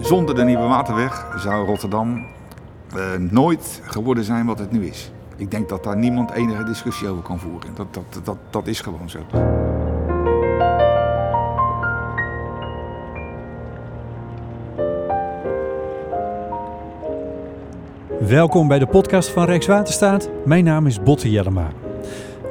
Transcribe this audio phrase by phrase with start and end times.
[0.00, 2.26] Zonder de nieuwe waterweg zou Rotterdam
[2.96, 5.10] uh, nooit geworden zijn wat het nu is.
[5.36, 7.74] Ik denk dat daar niemand enige discussie over kan voeren.
[7.74, 9.18] Dat, dat, dat, dat is gewoon zo.
[18.26, 20.28] Welkom bij de podcast van Rijkswaterstaat.
[20.44, 21.70] Mijn naam is Botte Jellema.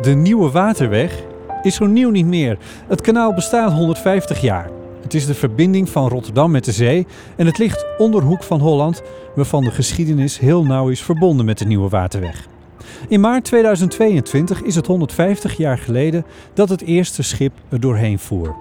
[0.02, 1.24] De Nieuwe Waterweg
[1.62, 2.58] is zo nieuw niet meer.
[2.88, 4.70] Het kanaal bestaat 150 jaar.
[5.10, 8.60] Het is de verbinding van Rotterdam met de zee en het ligt onder Hoek van
[8.60, 9.02] Holland,
[9.36, 12.48] waarvan de geschiedenis heel nauw is verbonden met de Nieuwe Waterweg.
[13.08, 18.56] In maart 2022 is het 150 jaar geleden dat het eerste schip er doorheen voer.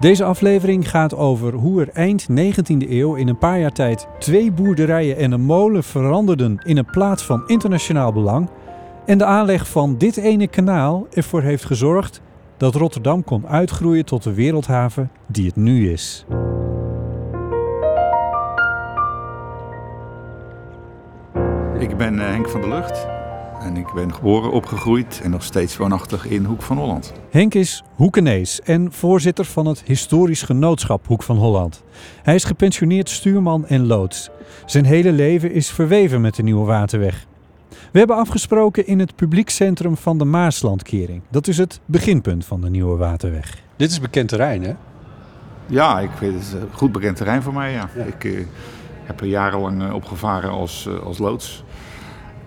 [0.00, 4.52] Deze aflevering gaat over hoe er eind 19e eeuw in een paar jaar tijd twee
[4.52, 8.48] boerderijen en een molen veranderden in een plaats van internationaal belang
[9.06, 12.22] en de aanleg van dit ene kanaal ervoor heeft gezorgd
[12.56, 16.24] dat Rotterdam kon uitgroeien tot de wereldhaven die het nu is.
[21.78, 23.06] Ik ben eh, Henk van der Lucht
[23.60, 27.12] en ik ben geboren, opgegroeid en nog steeds woonachtig in Hoek van Holland.
[27.30, 31.82] Henk is Hoekenees en voorzitter van het historisch genootschap Hoek van Holland.
[32.22, 34.30] Hij is gepensioneerd stuurman en loods.
[34.66, 37.26] Zijn hele leven is verweven met de Nieuwe Waterweg.
[37.94, 41.22] We hebben afgesproken in het publiekcentrum van de Maaslandkering.
[41.30, 43.62] Dat is het beginpunt van de Nieuwe Waterweg.
[43.76, 44.74] Dit is bekend terrein, hè?
[45.66, 47.72] Ja, ik weet het is goed bekend terrein voor mij.
[47.72, 47.88] Ja.
[48.06, 48.46] Ik uh,
[49.02, 51.64] heb er jarenlang uh, opgevaren als, uh, als loods.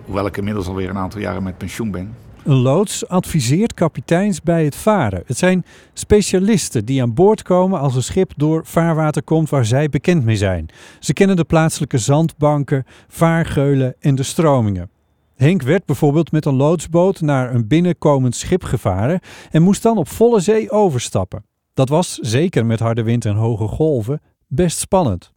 [0.05, 2.15] Hoewel ik inmiddels alweer een aantal jaren met pensioen ben.
[2.43, 5.23] Een loods adviseert kapiteins bij het varen.
[5.25, 9.89] Het zijn specialisten die aan boord komen als een schip door vaarwater komt waar zij
[9.89, 10.69] bekend mee zijn.
[10.99, 14.95] Ze kennen de plaatselijke zandbanken, vaargeulen en de stromingen.
[15.37, 19.19] Henk werd bijvoorbeeld met een loodsboot naar een binnenkomend schip gevaren
[19.51, 21.45] en moest dan op volle zee overstappen.
[21.73, 25.31] Dat was, zeker met harde wind en hoge golven, best spannend.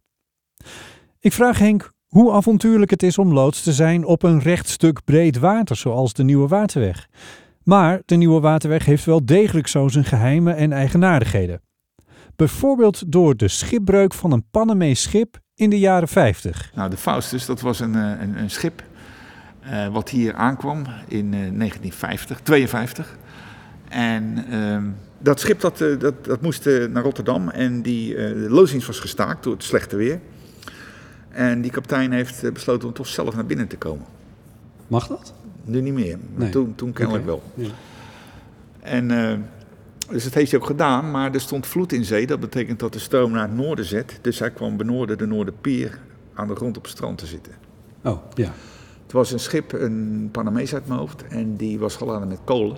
[1.18, 5.04] Ik vraag Henk hoe avontuurlijk het is om loods te zijn op een recht stuk
[5.04, 7.08] breed water, zoals de Nieuwe Waterweg.
[7.62, 11.62] Maar de Nieuwe Waterweg heeft wel degelijk zo zijn geheimen en eigenaardigheden.
[12.36, 16.72] Bijvoorbeeld door de schipbreuk van een Panamees schip in de jaren 50.
[16.74, 18.82] Nou, de Faustus, dat was een, een, een schip
[19.64, 23.16] uh, wat hier aankwam in uh, 1950, 52.
[23.88, 24.82] En uh,
[25.18, 29.42] dat schip dat, uh, dat, dat moest naar Rotterdam en die, de loosdienst was gestaakt
[29.44, 30.20] door het slechte weer.
[31.28, 34.06] En die kapitein heeft besloten om toch zelf naar binnen te komen.
[34.86, 35.34] Mag dat?
[35.64, 36.50] Nu niet meer, maar nee.
[36.50, 37.40] toen, toen kennelijk okay.
[37.54, 37.66] wel.
[37.66, 37.72] Ja.
[38.80, 39.08] En
[40.10, 42.26] dus dat heeft hij ook gedaan, maar er stond vloed in zee.
[42.26, 44.18] Dat betekent dat de stroom naar het noorden zet.
[44.20, 45.98] Dus hij kwam benoorden de Noorderpier
[46.34, 47.52] aan de grond op het strand te zitten.
[48.02, 48.52] Oh, ja.
[49.10, 52.76] Het was een schip, een Panamees uit mijn hoofd, en die was geladen met kolen.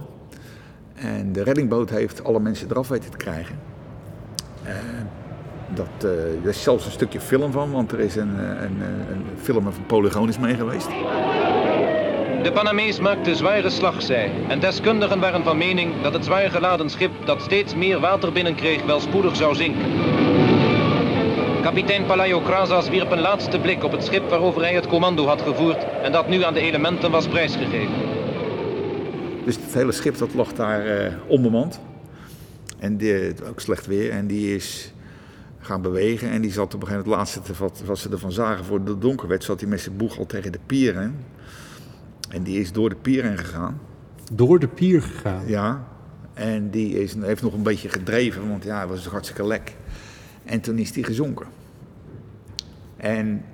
[0.95, 3.59] En de reddingboot heeft alle mensen eraf weten te krijgen.
[4.65, 4.71] Uh,
[5.75, 6.11] dat, uh,
[6.43, 9.87] er is zelfs een stukje film van, want er is een, een, een film van
[9.87, 10.89] Polygoon is mee geweest.
[12.43, 17.13] De Panamees maakte zware slagzij en deskundigen waren van mening dat het zwaar geladen schip
[17.25, 20.22] dat steeds meer water binnenkreeg wel spoedig zou zinken.
[21.63, 25.43] Kapitein Palaio Krasas wierp een laatste blik op het schip waarover hij het commando had
[25.43, 27.95] gevoerd en dat nu aan de elementen was prijsgegeven.
[29.45, 31.81] Dus het hele schip dat lag daar uh, onbemand.
[32.79, 34.11] En die, ook slecht weer.
[34.11, 34.93] En die is
[35.59, 36.31] gaan bewegen.
[36.31, 38.85] En die zat op een gegeven moment, het laatste wat, wat ze ervan zagen voor
[38.85, 41.17] de donker werd, zat hij met zijn boeg al tegen de pier in.
[42.29, 43.81] En die is door de pier heen gegaan.
[44.33, 45.43] Door de pier gegaan?
[45.47, 45.85] Ja.
[46.35, 49.77] En die is, heeft nog een beetje gedreven, want ja, het was hartstikke lek.
[50.45, 51.47] En toen is die gezonken.
[52.97, 53.45] En...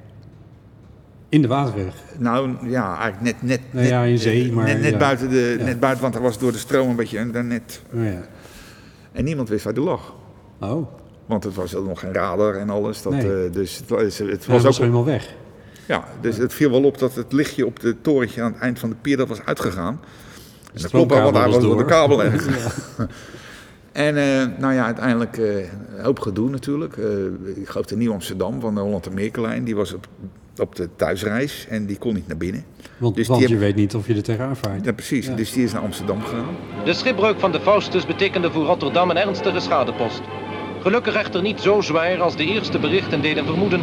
[1.29, 1.95] In de waterweg?
[2.19, 3.43] Nou ja, eigenlijk net...
[3.43, 4.65] net, nou ja, in zee, maar...
[4.65, 4.99] Net, net ja.
[4.99, 5.65] buiten de, ja.
[5.65, 7.19] net buiten, want er was door de stroom een beetje...
[7.19, 8.27] En, net, oh, ja.
[9.13, 10.15] en niemand wist waar die lag.
[10.61, 10.89] Oh.
[11.27, 13.03] Want het was nog geen radar en alles.
[13.03, 13.47] Dat, Nee.
[13.47, 14.81] uh, dus het, was- het Ja, was was ook...
[14.81, 15.35] helemaal weg.
[15.87, 18.79] Ja, dus het viel wel op dat het lichtje op het torentje aan het eind
[18.79, 20.01] van de pier dat was uitgegaan.
[20.75, 22.73] En dat klopt wel, want hij was door de kabel gegaan.
[23.99, 26.97] En eh, nou ja, uiteindelijk eh, een hoop gedoe natuurlijk.
[26.97, 27.05] Eh,
[27.63, 30.07] ik geloof de Nieuw-Amsterdam van de Holland en Meerkelijn, die was op,
[30.59, 32.65] op de thuisreis en die kon niet naar binnen.
[32.99, 34.85] Want, Dus want je heb- weet niet of je er tegenaan vaart.
[34.85, 35.27] Ja, precies.
[35.27, 35.35] Ja.
[35.35, 36.57] Dus die is naar Amsterdam gegaan.
[36.85, 40.21] De schipbreuk van de Faustus betekende voor Rotterdam een ernstige schadepost.
[40.81, 43.81] Gelukkig echter niet zo zwaar als de eerste berichten deden vermoeden,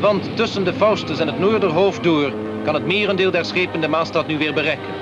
[0.00, 2.32] want tussen de Faustus en het Noorderhoofd door
[2.64, 4.94] kan het merendeel der schepen de Maastad nu weer bereiken.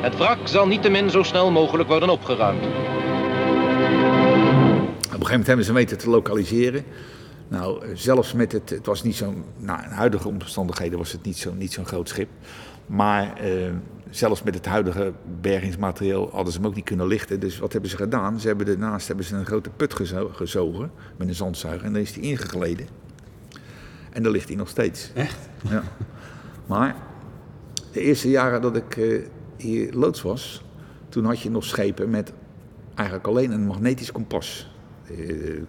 [0.00, 2.62] Het wrak zal niettemin zo snel mogelijk worden opgeruimd.
[5.14, 6.84] Op een gegeven moment hebben ze weten te lokaliseren.
[7.48, 11.36] Nou, zelfs met het, het was niet zo'n, nou, in huidige omstandigheden was het niet
[11.36, 12.28] zo'n niet zo'n groot schip.
[12.86, 13.70] Maar eh,
[14.10, 17.40] zelfs met het huidige bergingsmateriaal hadden ze hem ook niet kunnen lichten.
[17.40, 18.40] Dus wat hebben ze gedaan?
[18.40, 22.02] Ze hebben ernaast hebben ze een grote put gezo- gezogen met een zandzuiger en dan
[22.02, 22.86] is die ingegleden.
[24.12, 25.10] En daar ligt hij nog steeds.
[25.14, 25.38] Echt?
[25.68, 25.82] Ja.
[26.66, 26.96] Maar
[27.92, 29.20] de eerste jaren dat ik eh,
[29.56, 30.64] hier loods was,
[31.08, 32.32] toen had je nog schepen met
[32.94, 34.73] eigenlijk alleen een magnetisch kompas.
[35.10, 35.16] Eh,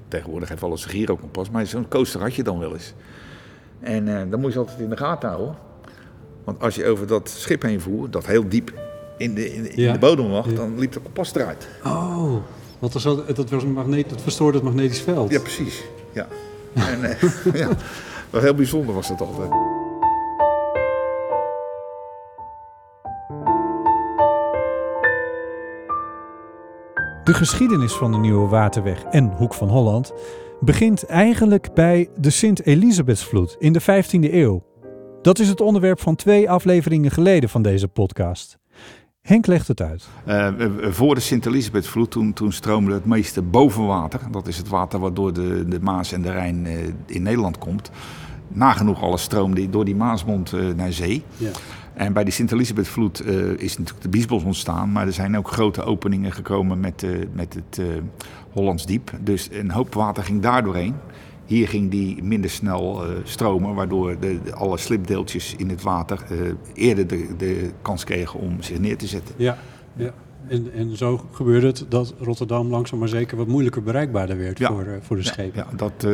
[0.07, 2.93] tegenwoordig heeft alles een gyrokompas, maar zo'n coaster had je dan wel eens.
[3.79, 5.55] En eh, dan moest je altijd in de gaten houden.
[6.43, 8.73] Want als je over dat schip heen voer, dat heel diep
[9.17, 9.93] in de, in de, in Ja.
[9.93, 10.55] de bodem lag, Ja.
[10.55, 11.67] dan liep de kompas eruit.
[11.85, 12.33] Oh,
[12.79, 15.31] want er zat, dat, was een magneet, dat verstoorde het magnetisch veld.
[15.31, 15.83] Ja, precies.
[16.13, 16.27] Ja.
[16.73, 17.21] En, eh,
[17.61, 17.69] ja.
[18.31, 19.49] Heel bijzonder was dat altijd.
[27.25, 30.13] De geschiedenis van de Nieuwe Waterweg en Hoek van Holland
[30.59, 34.63] begint eigenlijk bij de Sint-Elisabethsvloed in de 15e eeuw.
[35.21, 38.57] Dat is het onderwerp van twee afleveringen geleden van deze podcast.
[39.21, 40.07] Henk legt het uit.
[40.25, 44.19] Eh, voor de Sint-Elisabethvloed, toen, toen stroomde het meeste bovenwater.
[44.31, 46.73] Dat is het water waardoor de, de Maas en de Rijn eh,
[47.05, 47.91] in Nederland komt.
[48.47, 51.23] Nagenoeg alles stroomde door die Maasmond eh, naar zee.
[51.37, 51.49] Ja.
[51.93, 54.91] En bij de Sint-Elisabethvloed eh, is natuurlijk de Biesbos ontstaan.
[54.91, 57.85] Maar er zijn ook grote openingen gekomen met, eh, met het eh,
[58.51, 59.11] Hollands Diep.
[59.21, 60.95] Dus een hoop water ging daar doorheen.
[61.45, 66.23] Hier ging die minder snel stromen, waardoor de, de- alle slipdeeltjes in het water
[66.73, 69.35] eerder de, de kans kregen om zich neer te zetten.
[69.37, 69.57] Ja,
[69.95, 70.11] ja.
[70.47, 74.67] En, en zo gebeurde het dat Rotterdam langzaam maar zeker wat moeilijker bereikbaarder werd Ja.
[74.71, 75.65] voor, eh, voor de schepen.
[75.69, 76.11] Ja, dat eh,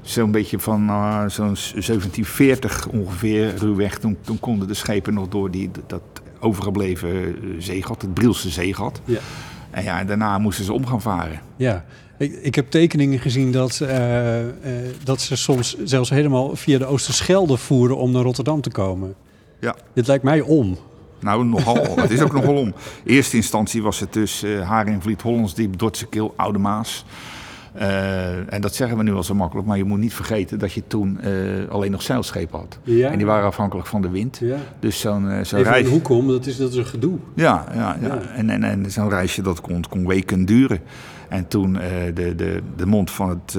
[0.00, 3.98] zo'n beetje van eh, zo'n 1740 ongeveer ruwweg.
[3.98, 6.02] Toen, toen konden de schepen nog door die, dat
[6.40, 9.00] overgebleven zeegat, het Brielse zeegat.
[9.04, 9.18] Ja.
[9.70, 11.40] En ja, en daarna moesten ze om gaan varen.
[11.56, 11.84] Ja,
[12.18, 13.84] ik, ik heb tekeningen gezien dat,
[15.04, 19.14] dat ze soms zelfs helemaal via de Oosterschelde voeren om naar Rotterdam te komen.
[19.60, 19.76] Ja.
[19.94, 20.76] Dit lijkt mij om.
[21.20, 21.96] Nou, nogal.
[22.00, 22.74] het is ook nogal om.
[23.04, 27.04] Eerste instantie was het dus eh Haringvliet, Hollandsdiep, Dordtse Oude Maas.
[27.76, 30.72] Eh, en dat zeggen we nu al zo makkelijk, maar je moet niet vergeten dat
[30.72, 31.32] je toen eh,
[31.68, 32.78] alleen nog zeilschepen had.
[32.82, 33.10] Ja.
[33.10, 34.38] En die waren afhankelijk van de wind.
[34.40, 34.56] Ja.
[34.80, 35.86] Dus zo'n zo'n Even reis...
[35.86, 37.18] een hoek om, dat is, dat is een gedoe.
[37.34, 38.20] Ja, ja, ja.
[38.34, 40.80] En, en, en zo'n reisje dat kon, kon weken duren.
[41.28, 41.72] En toen
[42.14, 43.58] de, de, de mond van het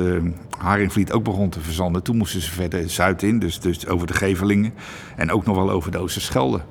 [0.57, 4.13] Haringvliet ook begon te verzanden, toen moesten ze verder zuid in, dus, dus over de
[4.13, 4.73] Gevelingen
[5.15, 6.61] en ook nog wel over de Oosterschelde.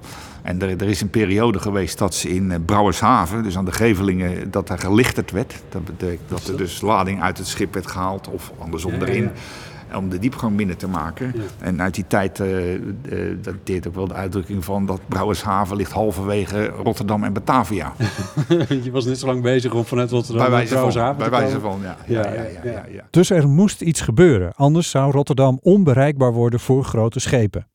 [0.46, 3.72] En er, er is een periode geweest dat ze in eh, Brouwershaven, dus aan de
[3.72, 5.62] Gevelingen, dat er gelichterd werd.
[5.68, 9.22] Dat betekent dat er dus lading uit het schip werd gehaald of andersom Ja, erin.
[9.22, 9.96] ja.
[9.96, 11.32] Om de diepgang minder te maken.
[11.34, 11.42] Ja.
[11.58, 12.80] En uit die tijd eh eh,
[13.42, 17.92] dateert ook wel de uitdrukking van dat Brouwershaven ligt halverwege Rotterdam en Batavia.
[18.84, 20.70] Je was net zo lang bezig om vanuit Rotterdam Bij naar van.
[20.76, 21.96] Brouwershaven Bij wijze van, ja.
[22.06, 22.70] Ja, Ja, ja, ja, ja, ja.
[22.70, 23.06] ja, ja.
[23.10, 27.66] Dus er moest iets gebeuren, anders zou Rotterdam onbereikbaar worden voor grote schepen.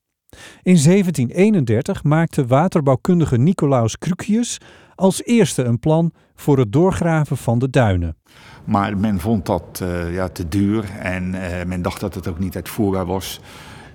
[0.64, 4.58] In 1731 maakte waterbouwkundige Nicolaus Crucius
[4.96, 8.16] als eerste een plan voor het doorgraven van de duinen.
[8.66, 12.40] Maar men vond dat eh, ja, te duur en eh, men dacht dat het ook
[12.40, 13.40] niet uitvoerbaar was.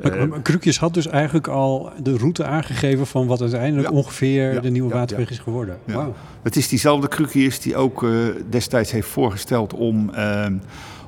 [0.02, 0.40] Maar- Eh, maar
[0.78, 3.94] had dus eigenlijk al de route aangegeven van wat uiteindelijk Ja.
[3.94, 5.32] ongeveer Ja, de nieuwe ja, waterweg ja.
[5.34, 5.78] is geworden.
[5.84, 5.94] Ja.
[5.94, 6.14] Wauw.
[6.42, 8.10] Het is diezelfde Crucius die ook eh,
[8.50, 10.10] destijds heeft voorgesteld om,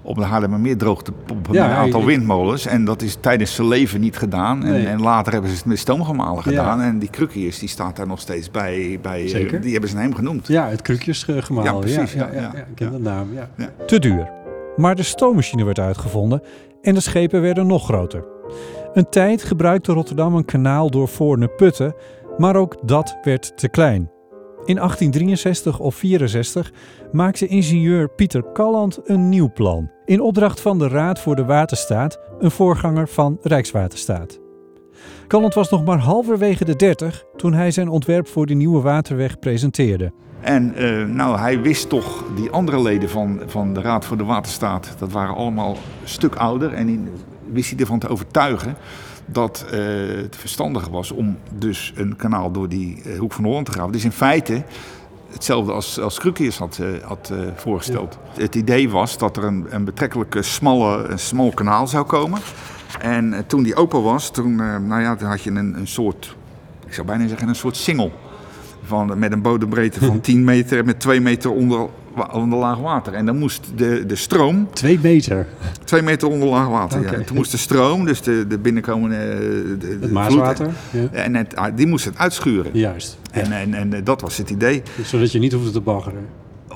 [0.08, 2.66] om de Haarlemmermeer droog te pompen Ja, met een aantal ik- windmolens.
[2.66, 4.64] En dat is tijdens zijn leven niet gedaan.
[4.64, 4.86] En, Nee.
[4.86, 6.42] en later hebben ze het met stoomgemalen Ja.
[6.42, 6.80] gedaan.
[6.80, 8.98] En die Crucius die staat daar nog steeds bij.
[9.02, 9.60] bij eh, Zeker.
[9.60, 10.46] die hebben ze hem genoemd.
[10.46, 10.82] Ja, het
[11.26, 11.64] gemaal.
[11.64, 13.28] Ja, precies, Ja, ja, ik ken de naam.
[13.86, 14.30] Te duur.
[14.76, 16.42] Maar de stoommachine werd uitgevonden
[16.82, 18.24] en de schepen werden nog groter.
[18.92, 21.94] Een tijd gebruikte Rotterdam een kanaal door Voorne Putten,
[22.36, 24.10] maar ook dat werd te klein.
[24.64, 26.72] In 1863 of 64
[27.12, 29.90] maakte ingenieur Pieter Calland een nieuw plan.
[30.08, 34.38] In opdracht van de Raad voor de Waterstaat, een voorganger van Rijkswaterstaat.
[35.26, 39.38] Calland was nog maar halverwege de 30 toen hij zijn ontwerp voor de nieuwe waterweg
[39.38, 40.12] presenteerde.
[40.40, 44.24] En eh, nou, hij wist toch, die andere leden van, van de Raad voor de
[44.24, 46.72] Waterstaat, dat waren allemaal een stuk ouder.
[46.72, 47.08] En
[47.52, 48.76] wist hij ervan te overtuigen
[49.26, 49.80] dat eh,
[50.22, 53.92] het verstandig was om dus een kanaal door die eh, Hoek van Holland te graven.
[53.92, 54.62] Dus in feite
[55.32, 58.18] hetzelfde als, als Crucius had, eh, had eh, voorgesteld.
[58.36, 62.40] Het idee was dat er een, een betrekkelijk smalle, een smal kanaal zou komen.
[63.00, 64.56] En eh, toen die open was, toen,
[64.86, 66.36] nou ja, toen had je een, een soort,
[66.86, 68.12] ik zou bijna zeggen, een soort singel.
[68.82, 71.88] Van, met een bodembreedte van 10 meter met 2 meter onder,
[72.32, 73.12] onder laag water.
[73.14, 75.46] En dan moest de, de stroom, Twee meter.
[75.84, 77.02] 2 meter onder laag water.
[77.02, 77.12] Ja.
[77.12, 80.70] En toen moest de stroom, dus de, de binnenkomende eh, de, Het vloed- Maaswater.
[80.90, 81.08] Ja.
[81.12, 82.70] En het, ah, die moest het uitschuren.
[82.74, 83.18] Juist.
[83.32, 83.40] Ja.
[83.40, 84.82] En, en, en eh, dat was het idee.
[85.04, 86.26] Zodat je niet hoefde te baggeren.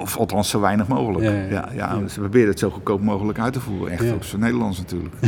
[0.00, 1.24] Of althans zo weinig mogelijk.
[1.24, 2.08] Ja, Ja, ja, ja, ja.
[2.08, 3.90] Ze probeerden het zo goedkoop mogelijk uit te voeren.
[3.92, 5.14] Echt op zijn Nederlands natuurlijk.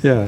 [0.00, 0.24] Ja.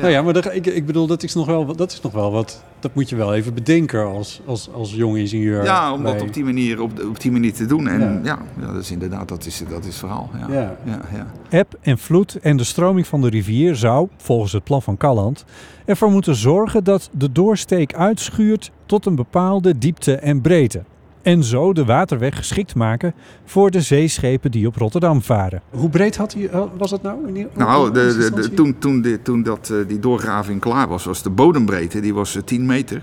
[0.00, 2.32] Nou ja, maar dat, ik, ik bedoel, dat is, nog wel, dat is nog wel
[2.32, 2.62] wat...
[2.80, 5.64] Dat moet je wel even bedenken als, als, als jong ingenieur.
[5.64, 7.88] Ja, om dat op die manier, op, op die manier te doen.
[7.88, 8.20] En Ja.
[8.22, 10.30] ja, ja, dat is inderdaad, dat is, dat is het verhaal.
[10.38, 10.54] Ja.
[10.54, 10.76] Ja.
[10.84, 11.26] Ja, ja.
[11.58, 15.44] Eb en vloed en de stroming van de rivier zou, volgens het plan van Calland,
[15.84, 20.82] ervoor moeten zorgen dat de doorsteek uitschuurt tot een bepaalde diepte en breedte.
[21.22, 25.62] En zo de waterweg geschikt maken voor de zeeschepen die op Rotterdam varen.
[25.70, 27.26] Hoe breed had hij, eh, was dat nou?
[27.26, 31.04] In die- Nou, de, de, toen, toen, de, toen dat, eh, die doorgraving klaar was,
[31.04, 33.02] was de bodembreedte die was eh, 10 meter.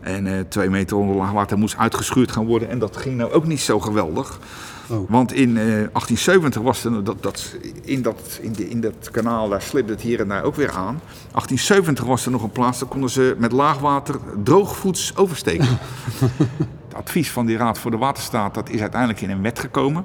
[0.00, 2.68] En eh 2 meter onder laagwater moest uitgeschuurd gaan worden.
[2.70, 4.38] En dat ging nou ook niet zo geweldig.
[4.90, 5.10] Oh.
[5.10, 9.48] Want in eh 1870 was er, dat, dat, in, dat, in, de, in dat kanaal,
[9.48, 11.00] daar slibde het hier en daar ook weer aan.
[11.30, 15.68] 1870 was er nog een plaats, daar konden ze met laagwater droogvoets oversteken.
[16.96, 20.04] het advies van die Raad voor de Waterstaat, dat is uiteindelijk in een wet gekomen.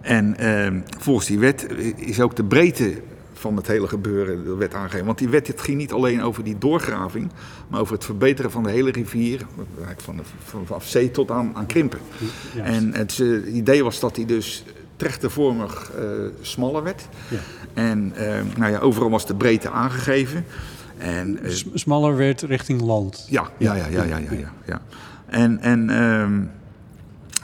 [0.00, 1.66] En eh, volgens die wet
[1.96, 2.94] is ook de breedte
[3.32, 5.06] van het hele gebeuren de wet aangegeven.
[5.06, 7.30] Want die wet het ging niet alleen over die doorgraving,
[7.68, 9.46] maar over het verbeteren van de hele rivier,
[9.96, 11.98] van, de, van, van zee tot aan, aan krimpen.
[12.62, 14.64] En het eh, idee was dat die dus
[14.96, 16.04] trechtervormig eh,
[16.40, 17.08] smaller werd.
[17.28, 17.38] Ja.
[17.74, 20.44] En eh, nou ja, overal was de breedte aangegeven.
[20.98, 23.26] En, eh, Smaller werd richting land.
[23.28, 24.80] ja, ja, ja, ja, ja, ja, ja, ja.
[25.28, 26.40] En, en ehm,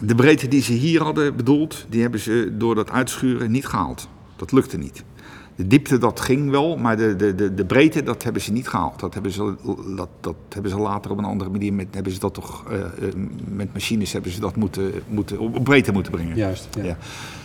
[0.06, 4.08] de breedte die ze hier hadden bedoeld, die hebben ze door dat uitschuren niet gehaald.
[4.36, 5.04] Dat lukte niet.
[5.56, 8.68] De diepte dat ging wel, maar de, de, de, de breedte dat hebben ze niet
[8.68, 9.00] gehaald.
[9.00, 9.54] Dat hebben ze,
[9.96, 12.80] dat, dat hebben ze later op een andere manier met, hebben ze dat toch, eh,
[12.80, 12.88] eh,
[13.48, 16.36] met machines hebben ze dat moeten, moeten, op breedte moeten brengen.
[16.36, 16.82] Juist, ja.
[16.84, 16.96] Ja.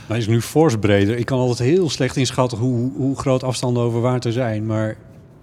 [0.08, 1.18] Hij is nu fors breder.
[1.18, 4.66] Ik kan altijd heel slecht inschatten hoe, hoe groot afstanden over water zijn.
[4.66, 4.98] Maar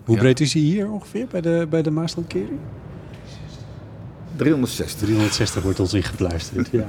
[0.04, 0.20] hoe Ja.
[0.20, 2.58] breed is hij hier ongeveer bij de, bij de Maaslandkering?
[4.36, 4.98] 360.
[5.00, 6.68] 360 wordt ons ingefluisterd.
[6.72, 6.86] Ja.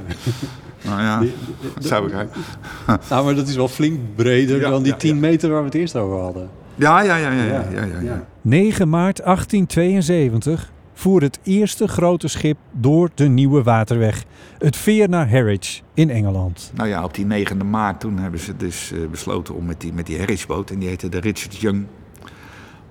[0.84, 1.34] Nou ja, Die-
[1.74, 2.48] dat zou ik eigenlijk.
[3.10, 5.20] nou, maar dat is wel flink breder Ja, dan die ja, 10 ja.
[5.20, 6.50] meter waar we het eerst over hadden.
[6.76, 8.26] Ja, ja, ja, ja, ja, ja, ja, ja.
[8.42, 14.24] 9 maart 1872 voer het eerste grote schip door de Nieuwe Waterweg.
[14.58, 16.72] Het veer naar Harwich in Engeland.
[16.76, 19.94] Nou ja, op die 9e maart toen hebben ze dus eh, besloten om met die,
[19.94, 21.86] met die Harrisboot, en die heette de Richard Young,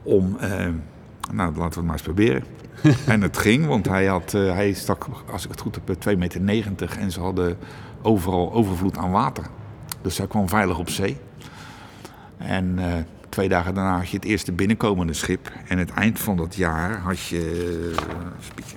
[0.02, 0.66] om, eh,
[1.32, 2.44] nou laten we het maar eens proberen.
[3.06, 6.40] en het ging, want hij, had, eh, hij stak, als ik het goed heb, 2,90
[6.40, 7.58] meter en ze hadden
[8.02, 9.44] overal overvloed aan water.
[10.02, 11.16] Dus hij kwam veilig op zee.
[12.36, 12.94] En eh,
[13.28, 15.52] twee dagen daarna had je het eerste binnenkomende schip.
[15.68, 17.92] En het eind van dat jaar had je...
[17.98, 18.04] eh,
[18.40, 18.76] spieken.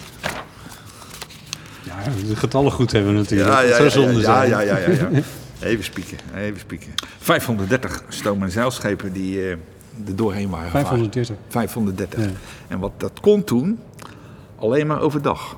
[1.84, 1.96] Ja,
[2.28, 3.50] de getallen goed hebben natuurlijk.
[3.50, 5.10] Ja, ja, ja, zonde ja, ja, ja, ja, ja.
[5.60, 6.94] Even spieken, even spieken.
[7.20, 9.58] 530 stoom- en zeilschepen die eh,
[10.08, 10.88] er doorheen waren gevaren.
[10.88, 11.36] 530.
[11.48, 12.24] 530.
[12.24, 12.30] Ja.
[12.68, 13.80] En wat dat kon toen,
[14.56, 15.58] alleen maar overdag.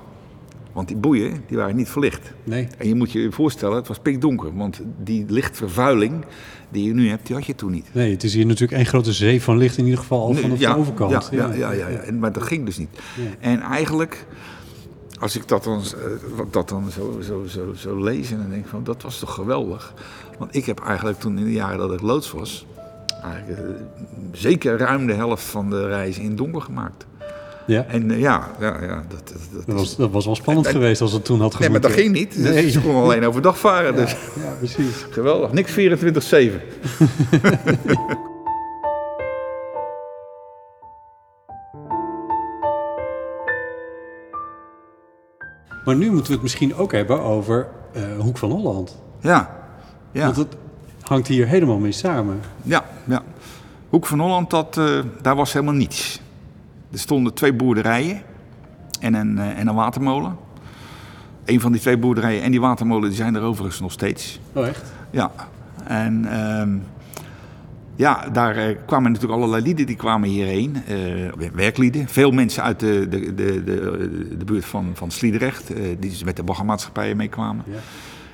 [0.71, 2.33] Want die boeien, die waren niet verlicht.
[2.43, 2.67] Nee.
[2.77, 4.55] En je moet je voorstellen, het was pikdonker.
[4.55, 6.25] Want die lichtvervuiling
[6.69, 7.89] die je nu hebt, die had je toen niet.
[7.91, 10.57] Nee, het is hier natuurlijk één grote zee van licht in ieder geval al Nee,
[10.57, 11.11] ja, de overkant.
[11.11, 11.97] Ja, ja, ja, ja, ja.
[11.97, 12.89] En, maar dat ging dus niet.
[13.39, 14.25] En eigenlijk,
[15.19, 18.49] als ik dat dan, eh, wat dat dan zo, zo, zo, zo lees en dan
[18.49, 19.93] denk van, dat was toch geweldig.
[20.37, 22.65] Want ik heb eigenlijk toen in de jaren dat ik loods was,
[23.23, 23.65] eigenlijk eh,
[24.31, 27.05] zeker ruim de helft van de reis in donker gemaakt.
[27.67, 30.35] Ja, En eh, ja, ja, ja, dat, dat, dat dat is- was, dat was wel
[30.35, 32.33] spannend En- en- geweest als het toen had Nee, maar dat ging niet.
[32.35, 32.69] Dus Nee.
[32.69, 33.95] Ze konden alleen overdag varen.
[33.95, 35.05] Dus Ja, precies.
[35.09, 35.51] geweldig.
[35.51, 36.61] Niks 24-7.
[45.85, 49.01] Maar nu moeten we het misschien ook hebben over eh, Hoek van Holland.
[49.19, 49.57] Ja,
[50.11, 50.23] ja.
[50.25, 50.55] Want het
[51.11, 52.39] hangt hier helemaal mee samen.
[52.63, 53.23] Ja, ja.
[53.89, 56.21] Hoek van Holland, dat, eh, daar was helemaal niets.
[56.91, 58.21] Er stonden twee boerderijen
[58.99, 60.37] en een, eh, en een watermolen.
[61.45, 64.39] Een van die twee boerderijen en die watermolen die zijn er overigens nog steeds.
[64.53, 64.91] Oh, echt?
[65.09, 65.31] Ja,
[65.83, 66.77] en ehm,
[67.95, 70.77] ja, daar eh, kwamen natuurlijk allerlei lieden die kwamen hierheen.
[71.53, 72.07] werklieden.
[72.07, 75.67] Veel mensen uit de, de, de, de, de buurt van, van Sliedrecht,
[75.99, 77.63] die dus met de baggermaatschappijen meekwamen.
[77.67, 77.79] Ja.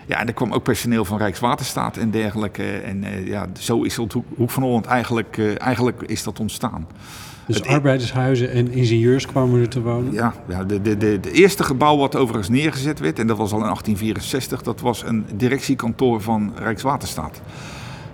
[0.07, 2.63] Ja, en er kwam ook personeel van Rijkswaterstaat en dergelijke.
[2.77, 6.87] En eh, ja, zo is het Hoek- van Holland eigenlijk, eh, eigenlijk is dat ontstaan.
[7.45, 10.13] Dus Het- arbeidershuizen en ingenieurs kwamen er te wonen.
[10.13, 13.51] Ja, ja de, de, de, de eerste gebouw wat overigens neergezet werd, en dat was
[13.51, 17.41] al in 1864, dat was een directiekantoor van Rijkswaterstaat.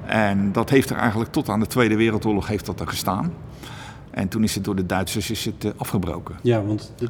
[0.05, 3.31] En dat heeft er eigenlijk tot aan de Tweede Wereldoorlog heeft dat er gestaan.
[4.13, 6.35] En toen is het door de Duitsers is het, eh, afgebroken.
[6.41, 7.09] Ja, want de-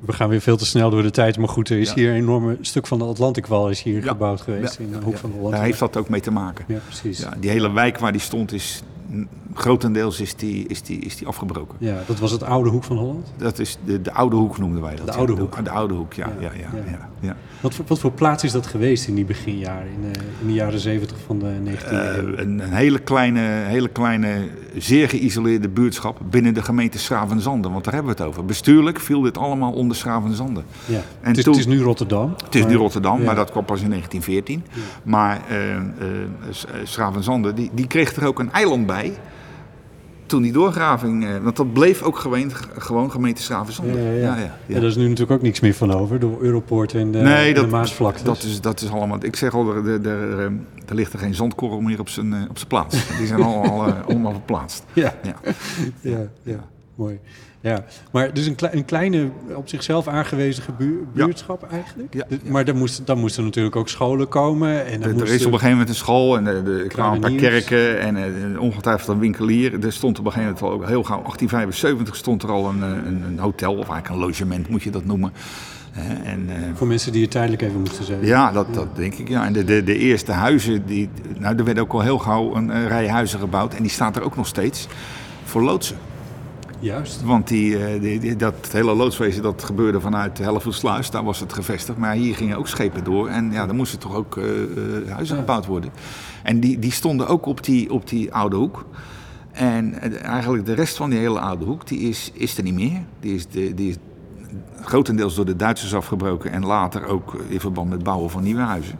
[0.00, 1.38] we gaan weer veel te snel door de tijd.
[1.38, 1.94] Maar goed, er is Ja.
[1.94, 4.08] hier een enorme stuk van de Atlantikwal is hier Ja.
[4.08, 5.52] gebouwd geweest Ja, in de Hoek van Holland.
[5.54, 6.64] Daar heeft dat ook mee te maken.
[6.68, 7.18] Ja, precies.
[7.18, 8.82] Ja, die hele wijk waar die stond is
[9.54, 11.76] grotendeels is die, is die, is die afgebroken.
[11.80, 13.32] Ja, dat was het oude Hoek van Holland.
[13.36, 15.06] Dat is de, de oude hoek noemden wij dat.
[15.06, 15.18] De ja.
[15.18, 15.64] oude hoek.
[15.64, 16.26] De, oude hoek, ja.
[16.40, 17.36] Ja, ja, ja, ja.
[17.60, 20.52] Wat voor, wat voor plaats is dat geweest in die beginjaren, in, de- in de
[20.52, 22.36] jaren 70 van de 19e Eh, eeuw?
[22.36, 27.72] een, een hele kleine, hele kleine, zeer geïsoleerde buurtschap binnen de gemeente Schravenzanden.
[27.72, 28.44] Want daar hebben we het over.
[28.44, 30.64] Bestuurlijk viel dit allemaal onder Schravenzanden.
[30.86, 30.94] Ja.
[30.96, 32.34] en het, is, toen- het is nu Rotterdam.
[32.44, 34.64] Het is nu Rotterdam, maar dat kwam pas in 1914.
[35.02, 35.82] Maar eh eh,
[36.50, 38.99] S- eh, Schravenzanden, die, die kreeg er ook een eiland bij.
[40.26, 44.02] Toen die doorgraving, eh, want dat bleef ook gewoon, gewoon gemeente Ja, Schravenzanden.
[44.02, 44.36] ja, ja.
[44.36, 44.74] ja, Ja, ja.
[44.74, 47.54] daar is nu natuurlijk ook niks meer van over, door Europoort en de, nee, en
[47.54, 49.18] dat, de dat, is, dat is allemaal.
[49.20, 50.44] Ik zeg al, er, er, er, eh,
[50.88, 53.16] er ligt er geen zandkorrel meer op zijn, eh, op zijn plaats.
[53.18, 54.84] Die zijn allemaal, eh, allemaal verplaatst.
[54.92, 55.14] Ja.
[55.22, 55.34] ja,
[56.42, 56.60] ja,
[57.00, 57.18] mooi.
[57.62, 62.14] Ja, maar dus een, een kleine, op zichzelf aangewezen buur- buurtschap eigenlijk.
[62.14, 62.50] Ja, Dus- ja.
[62.50, 64.86] Maar dan moesten, dan moesten natuurlijk ook scholen komen.
[64.86, 67.14] En dan Er, er is op een gegeven moment een school en er, er kwamen
[67.14, 69.84] een paar kerken en eh, ongetwijfeld een winkelier.
[69.84, 72.88] Er stond op een gegeven moment al heel gauw, 1875 stond er al een, eh,
[72.88, 75.32] een, een hotel, of eigenlijk een logement moet je dat noemen.
[75.94, 78.24] Eh, en, eh, Voor mensen die er tijdelijk even moesten zijn.
[78.26, 79.28] ja, dat, dat denk ik.
[79.28, 79.44] Ja.
[79.46, 82.70] En de, de, de eerste huizen, die, nou, er werd ook al heel gauw een,
[82.70, 83.74] eh, rij huizen gebouwd.
[83.74, 84.88] En die staat er ook nog steeds
[85.44, 85.96] voor loodsen.
[86.80, 87.22] Juist.
[87.22, 91.52] Want die, eh, die, die- dat hele loodswezen dat gebeurde vanuit Hellevoetsluis, daar was het
[91.52, 91.98] gevestigd.
[91.98, 95.34] Maar hier gingen ook schepen door en ja, dan moesten toch ook eh, eh, huizen
[95.36, 95.40] Ja.
[95.40, 95.90] gebouwd worden.
[96.42, 98.86] En die, die stonden ook op die, op die oude hoek.
[99.52, 103.00] En eigenlijk de rest van die hele oude hoek, die is, is er niet meer.
[103.20, 103.96] Die is, de, die is
[104.82, 108.98] grotendeels door de Duitsers afgebroken en later ook in verband met bouwen van nieuwe huizen.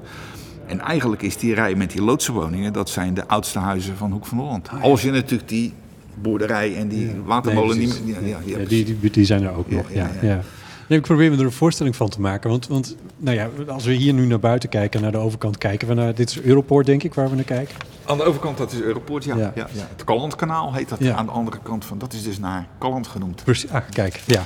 [0.67, 4.13] En eigenlijk is die rij met die loodse woningen, dat zijn de oudste huizen van
[4.13, 4.69] Hoek van Holland.
[4.83, 5.73] Als je natuurlijk die
[6.14, 8.14] boerderij en die watermolen Nee, meer...
[8.14, 9.93] Ja, ja, ja, Ja, die, die, die zijn er ook nog.
[9.93, 10.43] Ja, ja.
[10.88, 12.50] Nee, ik probeer me er een voorstelling van te maken.
[12.50, 15.88] Want, want nou ja, als we hier nu naar buiten kijken, naar de overkant kijken
[15.88, 16.14] we naar...
[16.14, 17.75] Dit is Europoort, denk ik, waar we naar kijken.
[18.11, 19.37] Aan de overkant, dat is Europoort, ja.
[19.37, 19.52] Ja.
[19.73, 21.14] Het Kallandkanaal heet dat Ja.
[21.14, 21.99] aan de andere kant van.
[21.99, 23.45] Dat is dus naar Kalland genoemd.
[23.45, 23.71] Precies.
[23.71, 24.45] Ah, kijk, ja.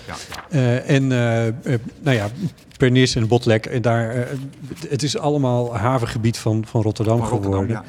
[0.50, 2.28] Eh, en eh, nou ja,
[2.78, 4.28] Pernis en Botlek, en daar,
[4.88, 7.84] het is allemaal havengebied van, van Rotterdam Van Rotterdam, geworden.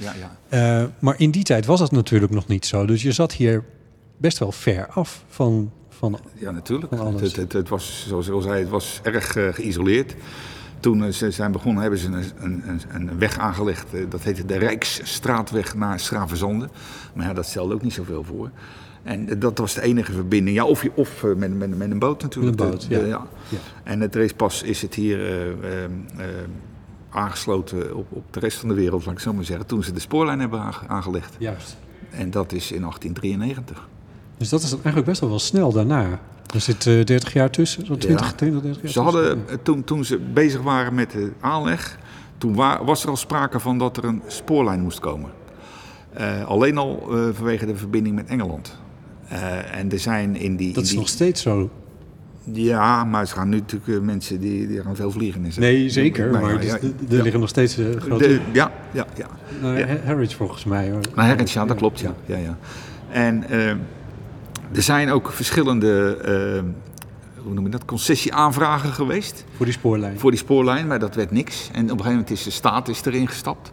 [0.49, 2.85] ja, maar in die tijd was dat natuurlijk nog niet zo.
[2.85, 3.63] Dus je zat hier
[4.17, 5.71] best wel ver af van...
[5.89, 6.95] van Ja, natuurlijk.
[6.95, 7.15] Van.
[7.19, 10.15] Het, het, het was, zoals ik al zei, het was erg geïsoleerd.
[10.79, 13.93] Toen eh, ze zijn begonnen, hebben ze een, een, een- weg aangelegd.
[13.93, 16.69] eh, dat heette de Rijksstraatweg naar Schravenzande.
[17.13, 18.49] Maar ja, dat stelde ook niet zoveel voor.
[19.03, 20.55] En eh, dat was de enige verbinding.
[20.57, 22.55] Ja, of je, of met, met, met een boot natuurlijk.
[22.59, 23.05] Met een boot, ja.
[23.05, 23.25] Ja.
[23.83, 25.19] En het racepas is het hier
[27.09, 29.65] aangesloten op, op de rest van de wereld, laat ik zo maar zeggen.
[29.65, 31.35] Toen ze de spoorlijn hebben aange- aangelegd.
[31.39, 31.77] Juist.
[32.09, 33.87] En dat is in 1893.
[34.37, 36.19] Dus dat is eigenlijk best wel wel snel daarna.
[36.53, 39.83] Er zit eh 30 jaar tussen, zo'n 20, 20, 30 jaar Ze hadden, eh, toen,
[39.83, 41.97] toen ze bezig waren met de aanleg,
[42.37, 45.29] toen wa- was er al sprake van dat er een spoorlijn moest komen.
[46.13, 48.77] Eh, alleen al eh, vanwege de verbinding met Engeland.
[49.27, 50.67] Eh, en er zijn in die...
[50.67, 51.69] Dat in is die- nog steeds zo.
[52.53, 55.43] Ja, maar ze gaan nu natuurlijk eh, mensen die, die gaan veel vliegen.
[55.45, 55.71] in zitten.
[55.73, 56.31] Nee, zeker.
[56.33, 57.21] Ja, maar dus ja, er ja.
[57.21, 58.27] liggen nog steeds eh, grote...
[58.27, 59.27] De- ja, ja, ja.
[59.61, 60.89] Nou, Harwich volgens mij.
[60.91, 61.01] hoor.
[61.15, 62.13] Nou, ja, dat klopt, ja.
[62.25, 62.57] ja, ja.
[63.09, 63.71] En eh,
[64.73, 66.63] er zijn ook verschillende, eh,
[67.43, 70.19] hoe noem je dat, concessieaanvragen geweest Voor die spoorlijn.
[70.19, 71.67] voor die spoorlijn, maar dat werd niks.
[71.73, 73.71] En op een gegeven moment is de staat is erin gestapt.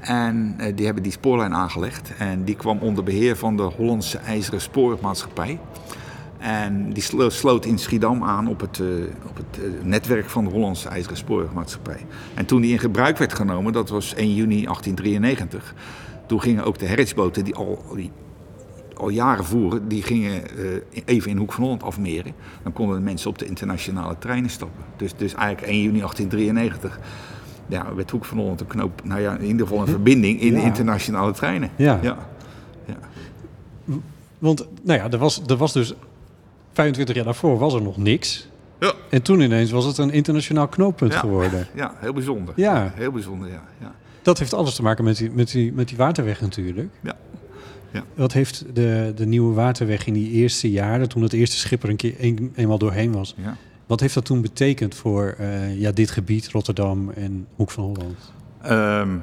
[0.00, 2.12] En eh, die hebben die spoorlijn aangelegd.
[2.18, 5.58] En die kwam onder beheer van de Hollandse IJzeren Spoormaatschappij.
[6.38, 8.86] En die slo- sloot in Schiedam aan op het, eh,
[9.28, 12.06] op het eh, netwerk van de Hollandse IJzeren Spoormaatschappij.
[12.34, 15.74] En toen die in gebruik werd genomen, dat was 1 juni 1893.
[16.26, 18.10] Toen gingen ook de herritsboten die al, die
[19.02, 22.32] al jaren voeren, die gingen eh, even in Hoek van Holland afmeren.
[22.62, 24.84] Dan konden de mensen op de internationale treinen stappen.
[24.96, 27.00] Dus, dus eigenlijk 1 juni 1893
[27.68, 30.52] ja, werd Hoek van Holland een knoop, nou ja, in ieder geval een verbinding in
[30.52, 30.58] Ja.
[30.58, 31.70] de internationale treinen.
[31.76, 31.98] Ja.
[32.02, 32.16] ja.
[34.38, 35.94] Want nou ja, er was, er was dus
[36.72, 38.48] 25 jaar daarvoor was er nog niks.
[38.80, 38.92] Ja.
[39.10, 41.18] En toen ineens was het een internationaal knooppunt Ja.
[41.18, 41.66] geworden.
[41.74, 42.54] Ja, heel bijzonder.
[42.56, 42.92] Ja.
[42.94, 43.62] Heel bijzonder, ja.
[43.80, 43.94] ja.
[44.22, 46.88] Dat heeft alles te maken met die, met die, met die waterweg natuurlijk.
[47.00, 47.16] Ja.
[47.92, 48.04] Ja.
[48.14, 51.88] Wat heeft de, de nieuwe waterweg in die eerste jaren, toen het eerste schip er
[51.88, 53.56] een keer een, eenmaal doorheen was, ja.
[53.86, 58.32] wat heeft dat toen betekend voor eh, ja, dit gebied, Rotterdam en Hoek van Holland?
[58.62, 59.16] Ehm,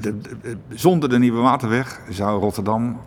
[0.00, 3.00] de, de- zonder de nieuwe waterweg zou Rotterdam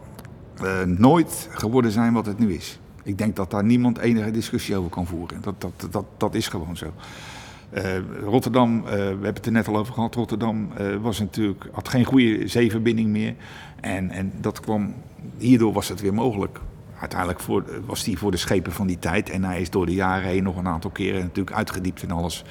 [0.63, 2.79] eh, nooit geworden zijn wat het nu is.
[3.03, 5.41] Ik denk dat daar niemand enige discussie over kan voeren.
[5.41, 6.93] Dat, dat, dat, dat is gewoon zo.
[7.69, 7.83] Eh,
[8.23, 10.69] Rotterdam, we hebben het er net al over gehad, Rotterdam
[11.01, 13.35] was natuurlijk, had geen goede zeeverbinding meer.
[13.81, 14.93] En, en dat kwam,
[15.37, 16.59] hierdoor was het weer mogelijk.
[16.99, 19.29] Uiteindelijk voor, was die voor de schepen van die tijd.
[19.29, 22.43] En hij is door de jaren heen nog een aantal keren natuurlijk uitgediept en alles.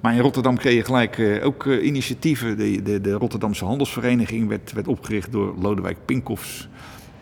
[0.00, 2.56] Maar in Rotterdam kreeg je gelijk eh, ook eh, initiatieven.
[2.56, 6.68] De, de, de Rotterdamse Handelsvereniging werd, werd opgericht door Lodewijk Pinkoffs.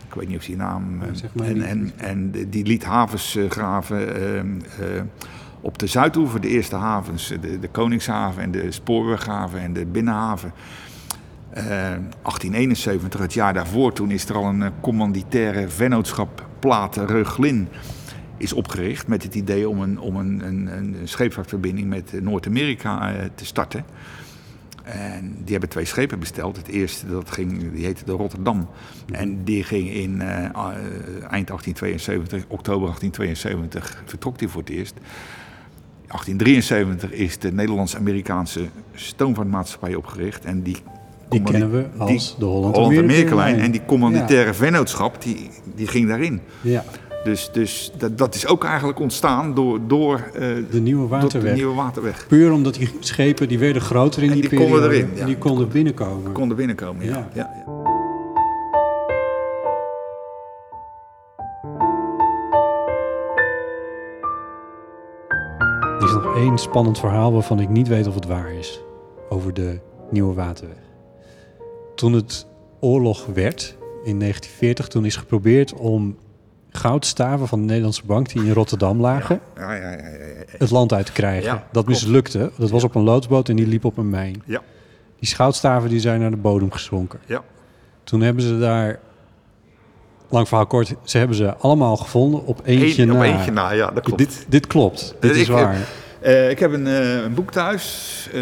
[0.08, 1.02] Ik weet niet of die naam...
[1.02, 1.64] eh, zeg maar en, niet.
[1.64, 5.02] en, en die- liet havens eh, graven eh, eh,
[5.60, 6.40] op de Zuidoever.
[6.40, 10.52] De eerste havens, eh, de, de Koningshaven en de Spoorweghaven en de Binnenhaven.
[11.50, 17.68] Eh, 1871, het jaar daarvoor, toen is er al een eh, commanditaire vennootschap Platen Reuglin
[18.36, 23.14] is opgericht met het idee om een, om een, een, een scheepvaartverbinding met eh, Noord-Amerika
[23.14, 23.84] eh, te starten.
[24.92, 26.56] En die hebben twee schepen besteld.
[26.56, 28.68] Het eerste dat ging, die heette de Rotterdam.
[29.12, 30.54] En die ging in eh, eh,
[31.30, 34.94] eind 1872, oktober 1872, vertrok die voor het eerst.
[36.06, 40.44] 1873 is de Nederlands-Amerikaanse stoomvaartmaatschappij opgericht.
[40.44, 40.76] En die,
[41.28, 43.58] Die kennen we die als de Holland Holland-Amerika-lijn.
[43.60, 46.40] En die commanditaire vennootschap, die, die ging daarin.
[46.60, 46.84] Ja,
[47.24, 51.50] Dus, dus dat, dat is ook eigenlijk ontstaan door, door, eh, de nieuwe door waterweg.
[51.50, 52.26] de nieuwe waterweg.
[52.28, 54.96] Puur omdat die schepen, die werden groter in En die, die konden periode.
[54.96, 55.20] erin, ja.
[55.20, 56.32] En die konden binnenkomen.
[56.32, 57.04] Konden binnenkomen.
[57.06, 57.28] Ja.
[57.34, 57.50] ja.
[57.56, 57.76] ja.
[65.98, 68.80] Er is nog één spannend verhaal waarvan ik niet weet of het waar is.
[69.28, 70.76] Over de Nieuwe Waterweg.
[71.98, 72.46] Toen het
[72.80, 76.16] oorlog werd, in 1940, toen is geprobeerd om
[76.70, 79.98] goudstaven van de Nederlandse bank die in Rotterdam lagen, Ja, ja, ja,
[80.58, 81.62] het land uit te krijgen.
[81.72, 82.50] Dat mislukte.
[82.58, 84.42] Dat was op een loodsboot en die liep op een mijn.
[84.44, 84.62] Ja,
[85.20, 87.18] Die goudstaven die zijn naar de bodem gezonken.
[87.26, 87.42] ja.
[88.04, 88.98] Toen hebben ze daar,
[90.28, 93.14] lang verhaal kort, ze hebben ze allemaal gevonden op eentje Eén- na.
[93.14, 94.18] op eentje na, ja, dat klopt.
[94.18, 95.76] Dit, dit klopt, dit is waar.
[96.20, 98.40] Eh, ik heb een, eh, een boek thuis, eh,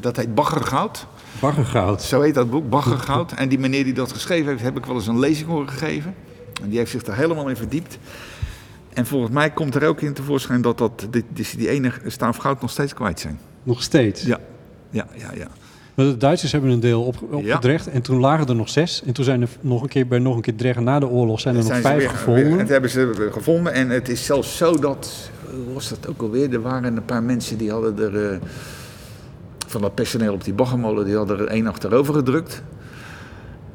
[0.00, 1.06] dat heet Baggergoud.
[1.40, 2.02] Baggergoud.
[2.02, 3.32] Zo heet dat boek, Baggergoud.
[3.32, 6.14] En die meneer die dat geschreven heeft, heb ik wel eens een lezing horen gegeven.
[6.62, 7.98] En die heeft zich daar helemaal in verdiept.
[8.92, 12.36] En volgens mij komt er ook in tevoorschijn dat, dat die, die, die ene staaf
[12.36, 13.38] goud nog steeds kwijt zijn.
[13.62, 14.22] Nog steeds.
[14.22, 14.38] Ja,
[14.90, 15.30] ja, ja.
[15.34, 15.46] ja.
[15.94, 19.02] Maar de Duitsers hebben een deel op, opgedrecht en toen lagen er nog zes.
[19.06, 21.40] En toen zijn er nog een keer bij nog een keer dreggen na de oorlog
[21.40, 22.44] zijn er nog Zijn vijf weer- gevonden.
[22.48, 23.72] weer- het hebben ze gevonden.
[23.72, 25.30] En het is zelfs zo dat,
[25.64, 26.52] hoe was dat ook alweer?
[26.52, 28.38] Er waren een paar mensen die hadden er, eh,
[29.66, 32.62] van dat personeel op die baggermolen, die hadden er één achterover gedrukt.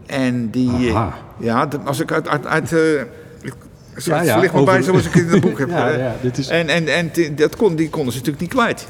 [0.06, 1.14] En die, eh, Aha.
[1.40, 2.80] ja, als ik uit, uit, uit eh,
[3.96, 5.70] Ja, het ja, ligt me over- bij zoals ik het in het boek heb.
[5.70, 5.98] Ja, eh.
[6.00, 8.88] ja, dit is- En, en, en dat kon, die konden ze natuurlijk niet kwijt.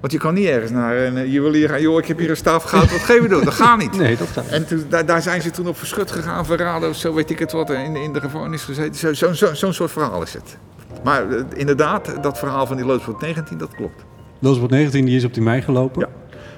[0.00, 2.18] Want je kan niet ergens naar, en eh, je wil hier gaan, joh, ik heb
[2.18, 3.44] hier een staaf goud, wat geven we door?
[3.44, 3.96] Dat gaat niet.
[3.98, 4.46] Nee, dat gaat.
[4.48, 7.38] En toen, daar, daar zijn ze toen op verschut gegaan, verraden of zo, weet ik
[7.38, 8.94] het wat, in, in de gevangenis gezeten.
[8.94, 10.56] Zo'n zo, zo, zo'n soort verhaal is het.
[11.04, 14.04] Maar eh, inderdaad, dat verhaal van die loodsboot 19, dat klopt.
[14.38, 16.00] Loosbot 19 die is op die mei gelopen.
[16.00, 16.08] Ja.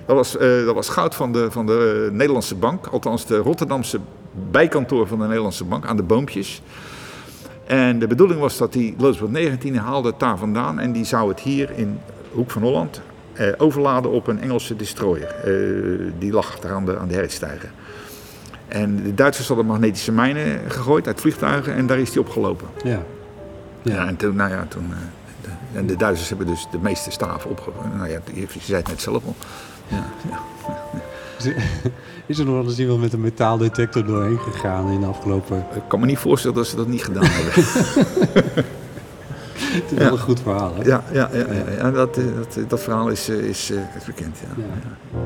[0.06, 3.36] Dat was, eh, dat was goud van de, van de eh, Nederlandse bank, althans de
[3.36, 3.98] Rotterdamse
[4.50, 6.62] bijkantoor van de Nederlandse bank, aan de boompjes.
[7.66, 11.28] En de bedoeling was dat die loodsboot 19 haalde het daar vandaan en die zou
[11.28, 11.98] het hier in
[12.32, 13.00] Hoek van Holland
[13.32, 15.34] eh, overladen op een Engelse destroyer.
[16.18, 17.28] Die lag daar aan de, aan de.
[18.68, 22.66] En de Duitsers hadden magnetische mijnen gegooid uit vliegtuigen en daar is die opgelopen.
[22.84, 23.02] Ja.
[23.82, 24.06] Ja, Ja.
[24.06, 24.92] en toen, nou ja, toen.
[25.74, 27.94] En de Duitsers hebben dus de meeste staven opgevoerd.
[27.96, 29.34] Nou ja, je, zei het net zelf al.
[29.88, 30.40] Ja, ja.
[32.26, 35.66] Is er nog wel eens iemand met een metaaldetector doorheen gegaan in de afgelopen...
[35.74, 37.64] Ik kan me niet voorstellen dat ze dat niet gedaan hebben.
[39.58, 40.82] Het is wel een goed verhaal, hè?
[40.82, 41.30] ja, ja,
[41.76, 44.38] ja, dat, eh, dat, eh, dat verhaal is, eh, is, is bekend.
[44.38, 44.62] Ja.
[44.62, 45.18] Ja.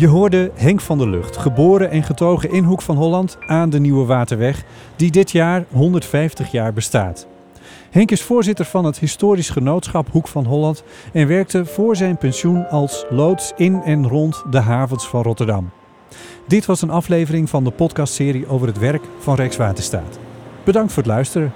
[0.00, 3.80] Je hoorde Henk van der Lucht, geboren en getogen in Hoek van Holland aan de
[3.80, 4.64] Nieuwe Waterweg,
[4.96, 7.26] die dit jaar 150 jaar bestaat.
[7.90, 10.82] Henk is voorzitter van het historisch genootschap Hoek van Holland
[11.12, 15.70] en werkte voor zijn pensioen als loods in en rond de havens van Rotterdam.
[16.46, 20.18] Dit was een aflevering van de podcastserie over het werk van Rijkswaterstaat.
[20.64, 21.52] Bedankt voor het luisteren.